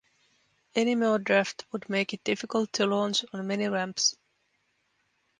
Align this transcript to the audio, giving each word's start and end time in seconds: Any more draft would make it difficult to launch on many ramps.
Any 0.73 0.95
more 0.95 1.19
draft 1.19 1.65
would 1.71 1.87
make 1.87 2.11
it 2.11 2.23
difficult 2.23 2.73
to 2.73 2.87
launch 2.87 3.23
on 3.33 3.45
many 3.45 3.67
ramps. 3.67 4.15